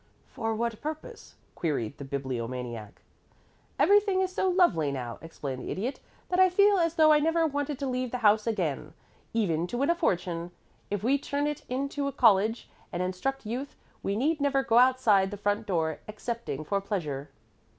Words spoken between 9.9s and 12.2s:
a fortune. If we turn it into a